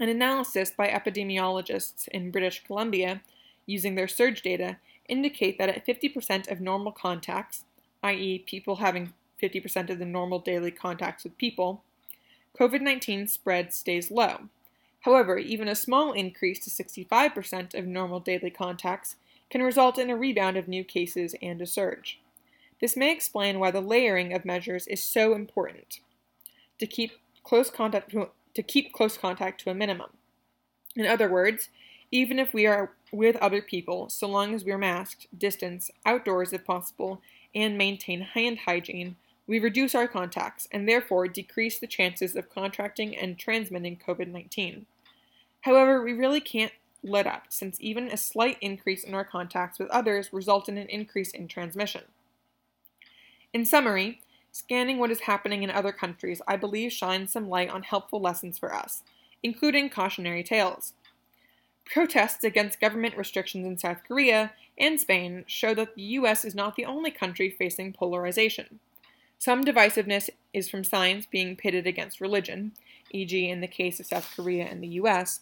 An 0.00 0.08
analysis 0.08 0.70
by 0.70 0.88
epidemiologists 0.88 2.08
in 2.08 2.30
British 2.30 2.64
Columbia 2.64 3.22
using 3.66 3.94
their 3.94 4.08
surge 4.08 4.42
data 4.42 4.78
indicate 5.08 5.58
that 5.58 5.68
at 5.68 5.86
50% 5.86 6.50
of 6.50 6.60
normal 6.60 6.92
contacts, 6.92 7.64
i.e., 8.02 8.38
people 8.38 8.76
having 8.76 9.12
50% 9.42 9.90
of 9.90 9.98
the 9.98 10.04
normal 10.04 10.38
daily 10.38 10.70
contacts 10.70 11.24
with 11.24 11.36
people, 11.36 11.82
COVID 12.58 12.80
19 12.80 13.26
spread 13.28 13.72
stays 13.72 14.10
low. 14.10 14.48
However, 15.00 15.36
even 15.38 15.68
a 15.68 15.74
small 15.74 16.12
increase 16.12 16.60
to 16.60 16.70
65% 16.70 17.74
of 17.74 17.86
normal 17.86 18.20
daily 18.20 18.50
contacts 18.50 19.16
can 19.50 19.62
result 19.62 19.98
in 19.98 20.10
a 20.10 20.16
rebound 20.16 20.56
of 20.56 20.68
new 20.68 20.84
cases 20.84 21.34
and 21.42 21.60
a 21.60 21.66
surge. 21.66 22.20
This 22.80 22.96
may 22.96 23.12
explain 23.12 23.58
why 23.58 23.70
the 23.70 23.80
layering 23.80 24.32
of 24.32 24.44
measures 24.44 24.86
is 24.86 25.02
so 25.02 25.34
important 25.34 26.00
to 26.78 26.86
keep 26.86 27.12
close 27.44 27.70
contact 27.70 28.14
to, 28.54 28.62
keep 28.62 28.92
close 28.92 29.16
contact 29.16 29.60
to 29.62 29.70
a 29.70 29.74
minimum. 29.74 30.10
In 30.94 31.06
other 31.06 31.28
words, 31.28 31.68
even 32.10 32.38
if 32.38 32.52
we 32.52 32.66
are 32.66 32.92
with 33.10 33.36
other 33.36 33.62
people, 33.62 34.08
so 34.08 34.28
long 34.28 34.54
as 34.54 34.64
we're 34.64 34.78
masked, 34.78 35.26
distance, 35.36 35.90
outdoors 36.04 36.52
if 36.52 36.64
possible, 36.64 37.20
and 37.54 37.78
maintain 37.78 38.20
hand 38.20 38.60
hygiene, 38.66 39.16
we 39.46 39.58
reduce 39.58 39.94
our 39.94 40.08
contacts 40.08 40.68
and 40.70 40.88
therefore 40.88 41.28
decrease 41.28 41.78
the 41.78 41.86
chances 41.86 42.36
of 42.36 42.50
contracting 42.50 43.16
and 43.16 43.38
transmitting 43.38 43.98
COVID 44.06 44.28
19. 44.28 44.86
However, 45.62 46.02
we 46.02 46.12
really 46.12 46.40
can't 46.40 46.72
let 47.02 47.26
up, 47.26 47.46
since 47.48 47.76
even 47.80 48.08
a 48.08 48.16
slight 48.16 48.56
increase 48.60 49.04
in 49.04 49.14
our 49.14 49.24
contacts 49.24 49.78
with 49.78 49.90
others 49.90 50.32
results 50.32 50.68
in 50.68 50.78
an 50.78 50.86
increase 50.88 51.32
in 51.32 51.48
transmission. 51.48 52.02
In 53.52 53.66
summary, 53.66 54.20
scanning 54.52 54.98
what 54.98 55.10
is 55.10 55.20
happening 55.20 55.62
in 55.62 55.70
other 55.70 55.92
countries, 55.92 56.42
I 56.46 56.56
believe 56.56 56.92
shines 56.92 57.32
some 57.32 57.48
light 57.48 57.70
on 57.70 57.82
helpful 57.82 58.20
lessons 58.20 58.58
for 58.58 58.72
us, 58.72 59.02
including 59.42 59.90
cautionary 59.90 60.44
tales. 60.44 60.92
Protests 61.84 62.44
against 62.44 62.80
government 62.80 63.16
restrictions 63.16 63.66
in 63.66 63.78
South 63.78 64.02
Korea 64.06 64.52
and 64.78 65.00
Spain 65.00 65.44
show 65.46 65.74
that 65.74 65.94
the 65.94 66.02
US 66.02 66.44
is 66.44 66.54
not 66.54 66.76
the 66.76 66.84
only 66.84 67.10
country 67.10 67.50
facing 67.50 67.92
polarization. 67.92 68.78
Some 69.38 69.64
divisiveness 69.64 70.30
is 70.52 70.68
from 70.68 70.84
science 70.84 71.26
being 71.26 71.56
pitted 71.56 71.86
against 71.86 72.20
religion, 72.20 72.72
e.g., 73.10 73.50
in 73.50 73.60
the 73.60 73.66
case 73.66 73.98
of 73.98 74.06
South 74.06 74.30
Korea 74.36 74.64
and 74.66 74.82
the 74.82 75.00
US. 75.00 75.40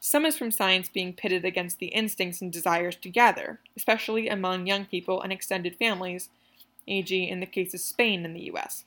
Some 0.00 0.24
is 0.24 0.38
from 0.38 0.50
science 0.50 0.88
being 0.88 1.12
pitted 1.12 1.44
against 1.44 1.78
the 1.78 1.88
instincts 1.88 2.40
and 2.40 2.52
desires 2.52 2.96
to 2.96 3.10
gather, 3.10 3.60
especially 3.76 4.28
among 4.28 4.66
young 4.66 4.86
people 4.86 5.20
and 5.20 5.32
extended 5.32 5.76
families, 5.76 6.30
e.g., 6.86 7.28
in 7.28 7.40
the 7.40 7.46
case 7.46 7.74
of 7.74 7.80
Spain 7.80 8.24
and 8.24 8.34
the 8.34 8.50
US. 8.52 8.84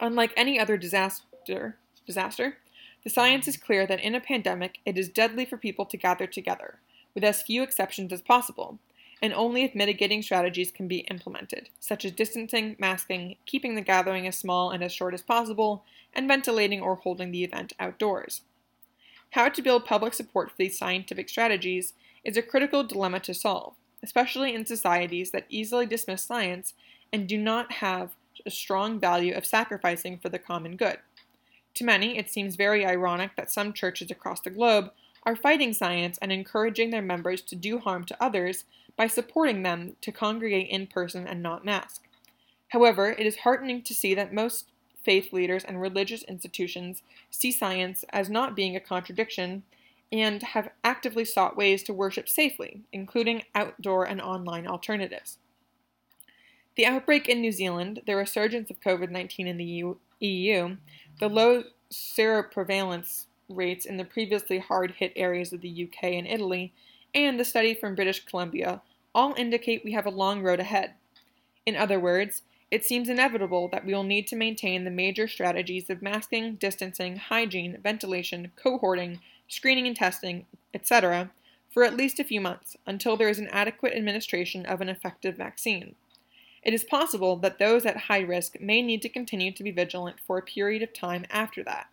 Unlike 0.00 0.32
any 0.36 0.58
other 0.58 0.76
disaster, 0.76 1.76
disaster, 2.06 2.58
the 3.04 3.10
science 3.10 3.46
is 3.46 3.56
clear 3.56 3.86
that 3.86 4.00
in 4.00 4.14
a 4.14 4.20
pandemic 4.20 4.78
it 4.84 4.96
is 4.96 5.08
deadly 5.08 5.44
for 5.44 5.56
people 5.56 5.84
to 5.86 5.96
gather 5.96 6.26
together, 6.26 6.78
with 7.14 7.22
as 7.22 7.42
few 7.42 7.62
exceptions 7.62 8.12
as 8.12 8.22
possible, 8.22 8.78
and 9.22 9.32
only 9.32 9.62
if 9.62 9.74
mitigating 9.74 10.22
strategies 10.22 10.70
can 10.70 10.88
be 10.88 10.98
implemented, 11.10 11.68
such 11.80 12.04
as 12.04 12.12
distancing, 12.12 12.76
masking, 12.78 13.36
keeping 13.46 13.74
the 13.74 13.80
gathering 13.80 14.26
as 14.26 14.36
small 14.36 14.70
and 14.70 14.82
as 14.82 14.92
short 14.92 15.14
as 15.14 15.22
possible, 15.22 15.84
and 16.12 16.28
ventilating 16.28 16.80
or 16.80 16.96
holding 16.96 17.30
the 17.30 17.44
event 17.44 17.72
outdoors. 17.78 18.42
How 19.30 19.48
to 19.48 19.62
build 19.62 19.84
public 19.84 20.14
support 20.14 20.50
for 20.50 20.56
these 20.58 20.78
scientific 20.78 21.28
strategies 21.28 21.94
is 22.22 22.36
a 22.36 22.42
critical 22.42 22.84
dilemma 22.84 23.20
to 23.20 23.34
solve, 23.34 23.74
especially 24.02 24.54
in 24.54 24.66
societies 24.66 25.30
that 25.30 25.46
easily 25.48 25.86
dismiss 25.86 26.22
science 26.22 26.74
and 27.14 27.28
do 27.28 27.38
not 27.38 27.70
have 27.70 28.16
a 28.44 28.50
strong 28.50 28.98
value 28.98 29.32
of 29.36 29.46
sacrificing 29.46 30.18
for 30.18 30.30
the 30.30 30.38
common 30.38 30.74
good. 30.76 30.98
To 31.74 31.84
many, 31.84 32.18
it 32.18 32.28
seems 32.28 32.56
very 32.56 32.84
ironic 32.84 33.36
that 33.36 33.52
some 33.52 33.72
churches 33.72 34.10
across 34.10 34.40
the 34.40 34.50
globe 34.50 34.90
are 35.22 35.36
fighting 35.36 35.72
science 35.72 36.18
and 36.20 36.32
encouraging 36.32 36.90
their 36.90 37.00
members 37.00 37.40
to 37.42 37.54
do 37.54 37.78
harm 37.78 38.04
to 38.06 38.20
others 38.20 38.64
by 38.96 39.06
supporting 39.06 39.62
them 39.62 39.94
to 40.00 40.10
congregate 40.10 40.68
in 40.68 40.88
person 40.88 41.24
and 41.24 41.40
not 41.40 41.64
mask. 41.64 42.02
However, 42.70 43.10
it 43.10 43.26
is 43.26 43.36
heartening 43.36 43.82
to 43.82 43.94
see 43.94 44.12
that 44.14 44.34
most 44.34 44.72
faith 45.04 45.32
leaders 45.32 45.62
and 45.62 45.80
religious 45.80 46.24
institutions 46.24 47.02
see 47.30 47.52
science 47.52 48.04
as 48.10 48.28
not 48.28 48.56
being 48.56 48.74
a 48.74 48.80
contradiction 48.80 49.62
and 50.10 50.42
have 50.42 50.68
actively 50.82 51.24
sought 51.24 51.56
ways 51.56 51.84
to 51.84 51.94
worship 51.94 52.28
safely, 52.28 52.80
including 52.92 53.44
outdoor 53.54 54.04
and 54.04 54.20
online 54.20 54.66
alternatives. 54.66 55.38
The 56.76 56.86
outbreak 56.86 57.28
in 57.28 57.40
New 57.40 57.52
Zealand, 57.52 58.02
the 58.06 58.16
resurgence 58.16 58.70
of 58.70 58.80
COVID 58.80 59.10
19 59.10 59.46
in 59.46 59.56
the 59.56 59.94
EU, 60.20 60.76
the 61.20 61.28
low 61.28 61.64
seroprevalence 61.92 63.26
rates 63.48 63.86
in 63.86 63.96
the 63.96 64.04
previously 64.04 64.58
hard 64.58 64.92
hit 64.92 65.12
areas 65.14 65.52
of 65.52 65.60
the 65.60 65.84
UK 65.84 66.04
and 66.04 66.26
Italy, 66.26 66.72
and 67.14 67.38
the 67.38 67.44
study 67.44 67.74
from 67.74 67.94
British 67.94 68.24
Columbia 68.24 68.82
all 69.14 69.34
indicate 69.36 69.84
we 69.84 69.92
have 69.92 70.06
a 70.06 70.10
long 70.10 70.42
road 70.42 70.58
ahead. 70.58 70.94
In 71.64 71.76
other 71.76 72.00
words, 72.00 72.42
it 72.70 72.84
seems 72.84 73.08
inevitable 73.08 73.68
that 73.68 73.84
we 73.84 73.94
will 73.94 74.02
need 74.02 74.26
to 74.26 74.36
maintain 74.36 74.82
the 74.82 74.90
major 74.90 75.28
strategies 75.28 75.88
of 75.88 76.02
masking, 76.02 76.56
distancing, 76.56 77.16
hygiene, 77.16 77.78
ventilation, 77.80 78.50
cohorting, 78.56 79.20
screening 79.46 79.86
and 79.86 79.94
testing, 79.94 80.46
etc., 80.72 81.30
for 81.70 81.84
at 81.84 81.96
least 81.96 82.18
a 82.18 82.24
few 82.24 82.40
months 82.40 82.76
until 82.86 83.16
there 83.16 83.28
is 83.28 83.38
an 83.38 83.48
adequate 83.48 83.94
administration 83.94 84.66
of 84.66 84.80
an 84.80 84.88
effective 84.88 85.36
vaccine. 85.36 85.94
It 86.64 86.72
is 86.72 86.82
possible 86.82 87.36
that 87.36 87.58
those 87.58 87.84
at 87.84 88.08
high 88.08 88.20
risk 88.20 88.58
may 88.58 88.80
need 88.80 89.02
to 89.02 89.08
continue 89.08 89.52
to 89.52 89.62
be 89.62 89.70
vigilant 89.70 90.16
for 90.18 90.38
a 90.38 90.42
period 90.42 90.82
of 90.82 90.94
time 90.94 91.26
after 91.30 91.62
that. 91.64 91.88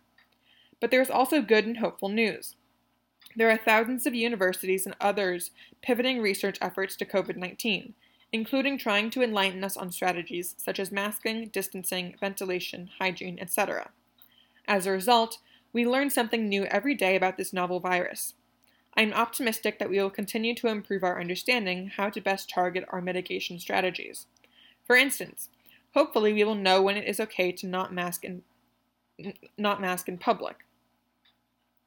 But 0.80 0.90
there 0.90 1.02
is 1.02 1.10
also 1.10 1.42
good 1.42 1.66
and 1.66 1.78
hopeful 1.78 2.08
news. 2.08 2.56
There 3.36 3.50
are 3.50 3.56
thousands 3.56 4.06
of 4.06 4.14
universities 4.14 4.86
and 4.86 4.96
others 5.00 5.50
pivoting 5.82 6.20
research 6.20 6.58
efforts 6.60 6.96
to 6.96 7.04
COVID 7.04 7.36
19, 7.36 7.94
including 8.32 8.78
trying 8.78 9.10
to 9.10 9.22
enlighten 9.22 9.62
us 9.62 9.76
on 9.76 9.92
strategies 9.92 10.54
such 10.58 10.80
as 10.80 10.90
masking, 10.90 11.48
distancing, 11.48 12.14
ventilation, 12.18 12.90
hygiene, 12.98 13.38
etc. 13.40 13.90
As 14.66 14.86
a 14.86 14.90
result, 14.90 15.38
we 15.72 15.86
learn 15.86 16.10
something 16.10 16.48
new 16.48 16.64
every 16.64 16.94
day 16.94 17.16
about 17.16 17.36
this 17.36 17.52
novel 17.52 17.80
virus. 17.80 18.34
I 18.94 19.02
am 19.02 19.12
optimistic 19.14 19.78
that 19.78 19.88
we 19.88 19.98
will 19.98 20.10
continue 20.10 20.54
to 20.56 20.68
improve 20.68 21.02
our 21.02 21.18
understanding 21.18 21.88
how 21.96 22.10
to 22.10 22.20
best 22.20 22.50
target 22.50 22.84
our 22.88 23.00
mitigation 23.00 23.58
strategies. 23.58 24.26
For 24.86 24.96
instance, 24.96 25.48
hopefully 25.94 26.32
we 26.32 26.44
will 26.44 26.54
know 26.54 26.82
when 26.82 26.96
it 26.96 27.06
is 27.06 27.20
okay 27.20 27.52
to 27.52 27.66
not 27.66 27.92
mask 27.92 28.24
in 28.24 28.42
not 29.56 29.80
mask 29.80 30.08
in 30.08 30.18
public. 30.18 30.64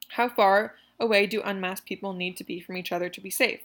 How 0.09 0.29
far 0.29 0.75
away 0.99 1.25
do 1.27 1.41
unmasked 1.41 1.87
people 1.87 2.13
need 2.13 2.37
to 2.37 2.43
be 2.43 2.61
from 2.61 2.77
each 2.77 2.91
other 2.91 3.09
to 3.09 3.21
be 3.21 3.29
safe? 3.29 3.61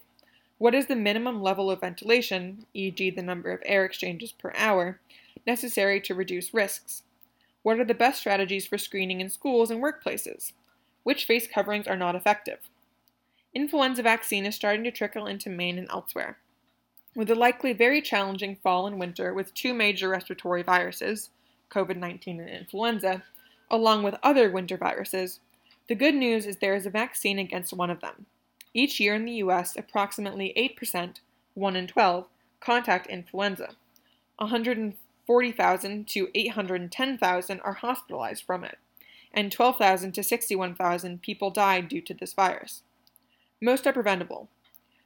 What 0.57 0.75
is 0.75 0.87
the 0.87 0.95
minimum 0.95 1.41
level 1.41 1.71
of 1.71 1.81
ventilation, 1.81 2.65
e.g., 2.73 3.09
the 3.09 3.21
number 3.21 3.51
of 3.51 3.61
air 3.65 3.85
exchanges 3.85 4.31
per 4.31 4.51
hour, 4.55 4.99
necessary 5.47 6.01
to 6.01 6.13
reduce 6.13 6.53
risks? 6.53 7.03
What 7.63 7.79
are 7.79 7.85
the 7.85 7.93
best 7.93 8.19
strategies 8.19 8.67
for 8.67 8.77
screening 8.77 9.21
in 9.21 9.29
schools 9.29 9.71
and 9.71 9.81
workplaces? 9.81 10.53
Which 11.03 11.25
face 11.25 11.47
coverings 11.47 11.87
are 11.87 11.97
not 11.97 12.15
effective? 12.15 12.59
Influenza 13.53 14.03
vaccine 14.03 14.45
is 14.45 14.55
starting 14.55 14.83
to 14.83 14.91
trickle 14.91 15.25
into 15.25 15.49
Maine 15.49 15.77
and 15.77 15.89
elsewhere. 15.89 16.37
With 17.13 17.29
a 17.29 17.35
likely 17.35 17.73
very 17.73 18.01
challenging 18.01 18.55
fall 18.55 18.87
and 18.87 18.97
winter 18.97 19.33
with 19.33 19.53
two 19.53 19.73
major 19.73 20.07
respiratory 20.07 20.63
viruses, 20.63 21.29
COVID 21.69 21.97
19 21.97 22.39
and 22.39 22.49
influenza, 22.49 23.23
along 23.69 24.03
with 24.03 24.15
other 24.23 24.49
winter 24.49 24.77
viruses, 24.77 25.41
the 25.87 25.95
good 25.95 26.15
news 26.15 26.45
is 26.45 26.57
there 26.57 26.75
is 26.75 26.85
a 26.85 26.89
vaccine 26.89 27.37
against 27.37 27.73
one 27.73 27.89
of 27.89 27.99
them. 27.99 28.27
Each 28.73 28.99
year 28.99 29.13
in 29.13 29.25
the 29.25 29.33
U.S., 29.33 29.75
approximately 29.75 30.53
8%, 30.81 31.17
1 31.53 31.75
in 31.75 31.87
12, 31.87 32.27
contact 32.61 33.07
influenza. 33.07 33.75
140,000 34.37 36.07
to 36.07 36.29
810,000 36.33 37.59
are 37.59 37.73
hospitalized 37.73 38.43
from 38.43 38.63
it, 38.63 38.77
and 39.33 39.51
12,000 39.51 40.13
to 40.13 40.23
61,000 40.23 41.21
people 41.21 41.51
died 41.51 41.89
due 41.89 42.01
to 42.01 42.13
this 42.13 42.31
virus. 42.31 42.83
Most 43.59 43.85
are 43.85 43.93
preventable. 43.93 44.47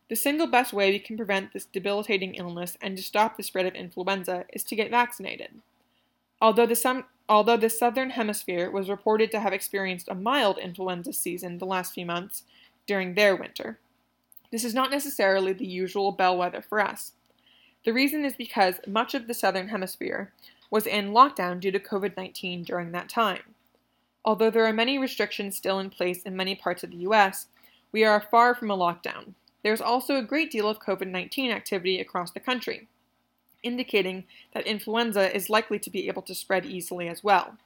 The 0.08 0.16
single 0.16 0.48
best 0.48 0.72
way 0.72 0.92
we 0.92 1.00
can 1.00 1.18
prevent 1.18 1.52
this 1.52 1.66
debilitating 1.66 2.36
illness 2.36 2.78
and 2.80 2.96
to 2.96 3.02
stop 3.02 3.38
the 3.38 3.44
spread 3.44 3.66
of 3.66 3.74
influenza 3.74 4.46
is 4.54 4.64
to 4.66 4.76
get 4.76 4.92
vaccinated. 4.92 5.62
Although 6.40 6.68
the, 6.68 7.04
although 7.28 7.58
the 7.58 7.70
southern 7.70 8.12
hemisphere 8.12 8.70
was 8.70 8.88
reported 8.88 9.32
to 9.32 9.40
have 9.40 9.54
experienced 9.54 10.08
a 10.08 10.16
mild 10.16 10.60
influenza 10.60 11.12
season 11.12 11.58
the 11.58 11.66
last 11.66 11.94
few 11.94 12.06
months 12.06 12.44
during 12.86 13.16
their 13.16 13.36
winter, 13.36 13.80
this 14.52 14.64
is 14.64 14.76
not 14.76 14.92
necessarily 14.92 15.54
the 15.54 15.66
usual 15.66 16.12
bellwether 16.12 16.62
for 16.62 16.80
us. 16.80 17.14
The 17.84 17.94
reason 17.94 18.24
is 18.26 18.36
because 18.36 18.80
much 18.88 19.16
of 19.16 19.28
the 19.28 19.34
southern 19.34 19.70
hemisphere 19.70 20.32
was 20.70 20.86
in 20.86 21.14
lockdown 21.14 21.60
due 21.60 21.72
to 21.72 21.80
COVID 21.80 22.16
19 22.16 22.64
during 22.64 22.92
that 22.92 23.10
time. 23.10 23.56
Although 24.24 24.50
there 24.52 24.66
are 24.66 24.74
many 24.74 24.98
restrictions 24.98 25.58
still 25.58 25.80
in 25.80 25.90
place 25.90 26.22
in 26.24 26.36
many 26.36 26.56
parts 26.56 26.84
of 26.84 26.92
the 26.92 26.98
US, 26.98 27.48
we 27.92 28.04
are 28.04 28.22
far 28.22 28.54
from 28.54 28.70
a 28.70 28.78
lockdown. 28.78 29.34
There 29.66 29.74
is 29.74 29.82
also 29.82 30.16
a 30.16 30.22
great 30.22 30.52
deal 30.52 30.70
of 30.70 30.80
COVID 30.80 31.08
19 31.08 31.50
activity 31.50 32.00
across 32.00 32.30
the 32.30 32.40
country 32.40 32.88
indicating 33.64 34.26
that 34.54 34.68
influenza 34.68 35.36
is 35.36 35.50
likely 35.50 35.80
to 35.80 35.90
be 35.90 36.08
able 36.08 36.22
to 36.22 36.36
spread 36.36 36.68
easily 36.68 37.08
as 37.08 37.24
well. 37.24 37.58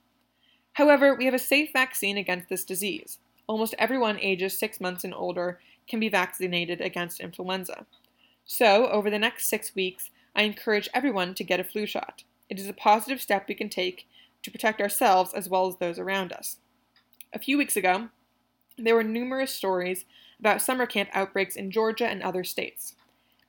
However, 0.72 1.13
we 1.13 1.25
have 1.25 1.34
a 1.34 1.39
safe 1.39 1.74
vaccine 1.74 2.15
against 2.15 2.48
this 2.48 2.63
disease. 2.63 3.20
almost 3.48 3.75
everyone 3.77 4.18
ages 4.22 4.58
6 4.58 4.79
months 4.79 5.03
and 5.03 5.13
older 5.13 5.60
can 5.89 6.00
be 6.00 6.08
vaccinated 6.08 6.79
against 6.79 7.20
influenza. 7.20 7.86
So, 8.46 8.88
over 8.88 9.10
the 9.10 9.20
next 9.20 9.48
six 9.50 9.75
weeks, 9.75 10.10
I 10.34 10.44
encourage 10.44 10.88
everyone 10.94 11.36
to 11.36 11.44
get 11.44 11.60
a 11.60 11.65
flu 11.65 11.86
shot. 11.86 12.24
It 12.48 12.60
is 12.60 12.70
a 12.70 12.84
positive 12.88 13.22
step 13.22 13.50
we 13.50 13.56
can 13.56 13.68
take 13.68 14.08
to 14.44 14.51
protect 14.51 14.79
ourselves 14.79 15.34
as 15.34 15.50
well 15.50 15.68
as 15.68 15.75
those 15.75 16.00
around 16.00 16.32
us. 16.32 16.60
A 17.34 17.39
few 17.39 17.58
weeks 17.58 17.75
ago, 17.75 18.08
there 18.77 18.96
were 18.96 19.03
numerous 19.03 19.53
stories 19.53 20.06
about 20.39 20.62
summer 20.62 20.86
camp 20.86 21.10
outbreaks 21.13 21.55
in 21.55 21.72
Georgia 21.72 22.08
and 22.08 22.22
other 22.22 22.43
states. 22.43 22.96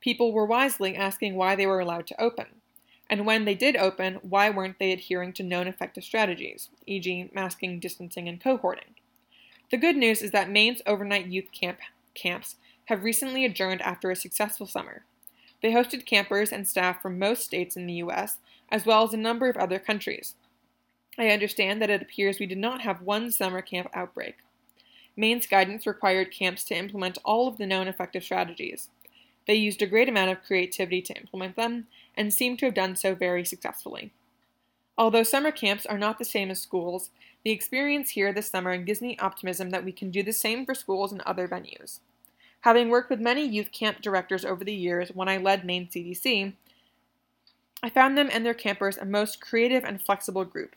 People 0.01 0.33
were 0.33 0.45
wisely 0.45 0.95
asking 0.95 1.35
why 1.35 1.55
they 1.55 1.67
were 1.67 1.79
allowed 1.79 2.07
to 2.07 2.21
open. 2.21 2.47
And 3.09 3.25
when 3.25 3.45
they 3.45 3.55
did 3.55 3.75
open, 3.75 4.15
why 4.21 4.49
weren't 4.49 4.79
they 4.79 4.91
adhering 4.91 5.33
to 5.33 5.43
known 5.43 5.67
effective 5.67 6.03
strategies, 6.03 6.69
e.g., 6.87 7.29
masking, 7.33 7.79
distancing, 7.79 8.27
and 8.27 8.41
cohorting? 8.41 8.95
The 9.69 9.77
good 9.77 9.97
news 9.97 10.21
is 10.21 10.31
that 10.31 10.49
Maine's 10.49 10.81
overnight 10.85 11.27
youth 11.27 11.51
camp 11.51 11.79
camps 12.13 12.55
have 12.85 13.03
recently 13.03 13.45
adjourned 13.45 13.81
after 13.81 14.11
a 14.11 14.15
successful 14.15 14.65
summer. 14.65 15.03
They 15.61 15.71
hosted 15.71 16.05
campers 16.05 16.51
and 16.51 16.67
staff 16.67 17.01
from 17.01 17.19
most 17.19 17.43
states 17.43 17.77
in 17.77 17.85
the 17.85 17.93
U.S., 17.95 18.39
as 18.69 18.85
well 18.85 19.03
as 19.03 19.13
a 19.13 19.17
number 19.17 19.49
of 19.49 19.57
other 19.57 19.79
countries. 19.79 20.35
I 21.17 21.29
understand 21.29 21.81
that 21.81 21.89
it 21.89 22.01
appears 22.01 22.39
we 22.39 22.45
did 22.45 22.57
not 22.57 22.81
have 22.81 23.01
one 23.01 23.31
summer 23.31 23.61
camp 23.61 23.89
outbreak. 23.93 24.37
Maine's 25.15 25.47
guidance 25.47 25.85
required 25.85 26.31
camps 26.31 26.63
to 26.65 26.75
implement 26.75 27.17
all 27.25 27.47
of 27.47 27.57
the 27.57 27.67
known 27.67 27.87
effective 27.87 28.23
strategies. 28.23 28.89
They 29.47 29.55
used 29.55 29.81
a 29.81 29.87
great 29.87 30.09
amount 30.09 30.31
of 30.31 30.43
creativity 30.43 31.01
to 31.01 31.17
implement 31.17 31.55
them, 31.55 31.87
and 32.15 32.33
seem 32.33 32.57
to 32.57 32.65
have 32.65 32.75
done 32.75 32.95
so 32.95 33.15
very 33.15 33.43
successfully. 33.45 34.11
Although 34.97 35.23
summer 35.23 35.51
camps 35.51 35.85
are 35.85 35.97
not 35.97 36.19
the 36.19 36.25
same 36.25 36.51
as 36.51 36.61
schools, 36.61 37.09
the 37.43 37.51
experience 37.51 38.11
here 38.11 38.31
this 38.31 38.49
summer 38.49 38.77
gives 38.77 39.01
me 39.01 39.17
optimism 39.17 39.71
that 39.71 39.83
we 39.83 39.91
can 39.91 40.11
do 40.11 40.21
the 40.21 40.33
same 40.33 40.65
for 40.65 40.75
schools 40.75 41.11
and 41.11 41.21
other 41.21 41.47
venues. 41.47 41.99
Having 42.61 42.89
worked 42.89 43.09
with 43.09 43.19
many 43.19 43.43
youth 43.43 43.71
camp 43.71 44.01
directors 44.01 44.45
over 44.45 44.63
the 44.63 44.73
years 44.73 45.09
when 45.09 45.27
I 45.27 45.37
led 45.37 45.65
Maine 45.65 45.87
CDC, 45.87 46.53
I 47.81 47.89
found 47.89 48.15
them 48.15 48.29
and 48.31 48.45
their 48.45 48.53
campers 48.53 48.97
a 48.97 49.05
most 49.05 49.41
creative 49.41 49.83
and 49.83 49.99
flexible 49.99 50.45
group. 50.45 50.75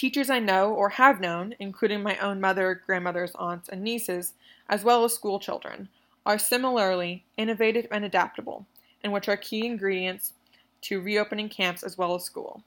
Teachers 0.00 0.30
I 0.30 0.38
know 0.38 0.72
or 0.72 0.88
have 0.88 1.20
known, 1.20 1.54
including 1.58 2.02
my 2.02 2.16
own 2.20 2.40
mother, 2.40 2.80
grandmothers, 2.86 3.32
aunts, 3.34 3.68
and 3.68 3.82
nieces, 3.82 4.32
as 4.66 4.82
well 4.82 5.04
as 5.04 5.12
school 5.12 5.38
children, 5.38 5.90
are 6.24 6.38
similarly 6.38 7.22
innovative 7.36 7.86
and 7.90 8.02
adaptable, 8.02 8.64
and 9.04 9.12
which 9.12 9.28
are 9.28 9.36
key 9.36 9.66
ingredients 9.66 10.32
to 10.80 11.02
reopening 11.02 11.50
camps 11.50 11.82
as 11.82 11.98
well 11.98 12.14
as 12.14 12.24
school. 12.24 12.62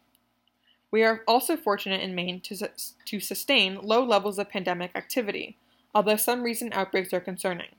We 0.91 1.03
are 1.03 1.23
also 1.27 1.57
fortunate 1.57 2.01
in 2.01 2.13
Maine 2.13 2.39
to, 2.41 2.69
to 3.05 3.19
sustain 3.19 3.79
low 3.81 4.05
levels 4.05 4.37
of 4.37 4.49
pandemic 4.49 4.91
activity, 4.93 5.57
although 5.95 6.17
some 6.17 6.43
recent 6.43 6.75
outbreaks 6.75 7.13
are 7.13 7.19
concerning. 7.19 7.69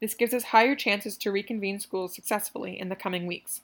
This 0.00 0.14
gives 0.14 0.34
us 0.34 0.42
higher 0.42 0.74
chances 0.74 1.16
to 1.18 1.30
reconvene 1.30 1.78
schools 1.78 2.16
successfully 2.16 2.76
in 2.76 2.88
the 2.88 2.96
coming 2.96 3.28
weeks. 3.28 3.60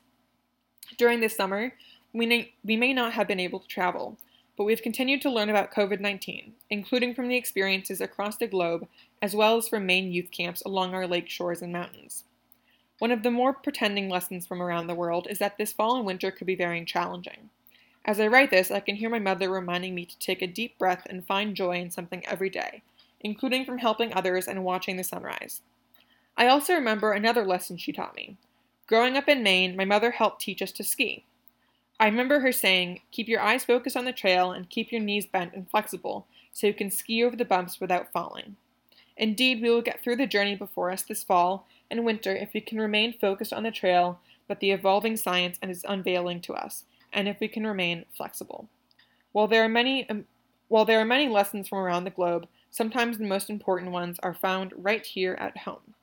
During 0.96 1.18
this 1.18 1.34
summer, 1.34 1.74
we, 2.12 2.54
we 2.64 2.76
may 2.76 2.92
not 2.92 3.14
have 3.14 3.26
been 3.26 3.40
able 3.40 3.58
to 3.58 3.66
travel, 3.66 4.16
but 4.56 4.64
we've 4.64 4.82
continued 4.82 5.20
to 5.23 5.30
learn 5.30 5.49
about 5.50 5.73
COVID 5.73 6.00
19, 6.00 6.52
including 6.70 7.14
from 7.14 7.28
the 7.28 7.37
experiences 7.37 8.00
across 8.00 8.37
the 8.37 8.46
globe, 8.46 8.87
as 9.20 9.34
well 9.34 9.56
as 9.56 9.68
from 9.68 9.87
Maine 9.87 10.12
youth 10.12 10.30
camps 10.30 10.62
along 10.62 10.94
our 10.94 11.06
lake 11.06 11.28
shores 11.28 11.62
and 11.62 11.73
mountains. 11.73 12.25
One 12.99 13.11
of 13.11 13.23
the 13.23 13.30
more 13.30 13.52
pretending 13.52 14.08
lessons 14.08 14.46
from 14.46 14.62
around 14.62 14.87
the 14.87 14.94
world 14.94 15.26
is 15.28 15.38
that 15.38 15.58
this 15.58 15.73
fall 15.73 15.96
and 15.96 16.06
winter 16.06 16.30
could 16.30 16.46
be 16.46 16.54
very 16.54 16.84
challenging. 16.84 17.50
As 18.04 18.20
I 18.20 18.28
write 18.28 18.50
this, 18.50 18.70
I 18.70 18.80
can 18.80 18.96
hear 18.96 19.08
my 19.08 19.18
mother 19.18 19.50
reminding 19.50 19.94
me 19.94 20.04
to 20.04 20.18
take 20.18 20.42
a 20.42 20.46
deep 20.46 20.78
breath 20.78 21.06
and 21.08 21.26
find 21.26 21.56
joy 21.56 21.80
in 21.80 21.90
something 21.90 22.25
every 22.26 22.50
day, 22.50 22.82
including 23.20 23.64
from 23.64 23.78
helping 23.78 24.12
others 24.12 24.46
and 24.46 24.62
watching 24.62 24.96
the 24.96 25.04
sunrise. 25.04 25.62
I 26.37 26.46
also 26.49 26.75
remember 26.75 27.12
another 27.12 27.44
lesson 27.44 27.76
she 27.76 27.92
taught 27.92 28.14
me. 28.14 28.37
Growing 28.87 29.16
up 29.16 29.28
in 29.28 29.42
Maine, 29.42 29.76
my 29.76 29.85
mother 29.85 30.11
helped 30.11 30.42
teach 30.42 30.61
us 30.61 30.72
to 30.72 30.85
ski. 30.85 31.24
I 32.00 32.07
remember 32.07 32.40
her 32.40 32.52
saying, 32.52 33.00
Keep 33.11 33.28
your 33.28 33.40
eyes 33.40 33.64
focused 33.64 33.96
on 33.96 34.04
the 34.04 34.12
trail 34.12 34.52
and 34.52 34.68
keep 34.68 34.90
your 34.90 35.00
knees 35.00 35.26
bent 35.26 35.54
and 35.54 35.70
flexible 35.70 36.26
so 36.52 36.66
you 36.66 36.74
can 36.74 36.90
ski 36.90 37.24
over 37.24 37.37
the 37.37 37.44
bumps 37.44 37.80
without 37.80 38.12
falling. 38.12 38.57
Indeed, 39.16 39.62
we 39.62 39.70
will 39.70 39.83
get 39.83 40.02
through 40.02 40.16
the 40.16 40.26
journey 40.26 40.57
before 40.57 40.90
us 40.90 41.02
this 41.02 41.22
fall 41.22 41.66
and 41.90 42.04
winter 42.04 42.35
if 42.35 42.52
we 42.52 42.61
can 42.61 42.80
remain 42.80 43.12
focused 43.12 43.52
on 43.52 43.62
the 43.62 43.70
trail 43.70 44.18
that 44.48 44.61
the 44.61 44.72
evolving 44.72 45.16
science 45.16 45.59
is 45.62 45.85
unveiling 45.88 46.40
to 46.42 46.54
us, 46.54 46.85
and 47.12 47.28
if 47.28 47.38
we 47.40 47.48
can 47.48 47.66
remain 47.66 48.04
flexible. 48.14 48.68
While 49.33 49.48
there 49.48 49.64
are 49.64 49.68
many, 49.68 50.09
um, 50.09 50.26
while 50.68 50.85
there 50.85 51.00
are 51.00 51.04
many 51.04 51.28
lessons 51.28 51.68
from 51.68 51.78
around 51.78 52.04
the 52.04 52.11
globe, 52.11 52.46
sometimes 52.70 53.18
the 53.18 53.24
most 53.24 53.48
important 53.48 53.92
ones 53.92 54.18
are 54.22 54.35
found 54.35 54.72
right 54.76 55.04
here 55.04 55.35
at 55.35 55.57
home. 55.59 55.94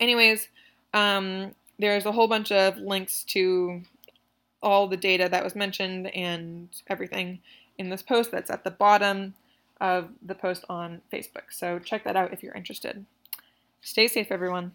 Anyways, 0.00 0.48
um, 0.94 1.54
there's 1.78 2.06
a 2.06 2.12
whole 2.12 2.28
bunch 2.28 2.50
of 2.50 2.78
links 2.78 3.24
to 3.24 3.82
all 4.62 4.86
the 4.86 4.96
data 4.96 5.28
that 5.30 5.44
was 5.44 5.54
mentioned 5.54 6.08
and 6.14 6.68
everything 6.88 7.40
in 7.78 7.88
this 7.88 8.02
post 8.02 8.30
that's 8.30 8.50
at 8.50 8.64
the 8.64 8.70
bottom 8.70 9.34
of 9.80 10.10
the 10.22 10.34
post 10.34 10.64
on 10.68 11.00
Facebook. 11.12 11.50
So 11.50 11.78
check 11.78 12.04
that 12.04 12.16
out 12.16 12.32
if 12.32 12.42
you're 12.42 12.54
interested. 12.54 13.06
Stay 13.80 14.06
safe, 14.06 14.30
everyone. 14.30 14.72